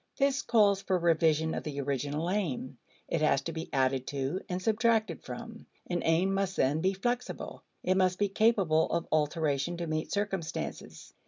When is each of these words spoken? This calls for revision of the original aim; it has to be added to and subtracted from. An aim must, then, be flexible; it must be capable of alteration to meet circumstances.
This 0.17 0.41
calls 0.41 0.81
for 0.81 0.97
revision 0.97 1.53
of 1.53 1.61
the 1.61 1.79
original 1.79 2.27
aim; 2.31 2.79
it 3.07 3.21
has 3.21 3.41
to 3.43 3.51
be 3.53 3.69
added 3.71 4.07
to 4.07 4.41
and 4.49 4.59
subtracted 4.59 5.21
from. 5.23 5.67
An 5.85 6.01
aim 6.03 6.33
must, 6.33 6.55
then, 6.57 6.81
be 6.81 6.93
flexible; 6.93 7.61
it 7.83 7.95
must 7.95 8.17
be 8.17 8.27
capable 8.27 8.89
of 8.89 9.07
alteration 9.11 9.77
to 9.77 9.85
meet 9.85 10.11
circumstances. 10.11 11.13